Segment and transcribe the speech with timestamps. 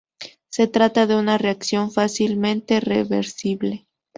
[0.49, 3.85] Se trata de una reacción fácilmente reversible.